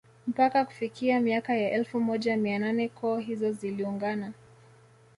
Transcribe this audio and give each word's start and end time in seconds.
Mpaka 0.27 0.65
kufikia 0.65 1.19
miaka 1.19 1.55
ya 1.55 1.71
elfu 1.71 1.99
moja 1.99 2.37
mia 2.37 2.59
nane 2.59 2.89
koo 2.89 3.17
hizo 3.17 3.51
ziliungana 3.51 4.31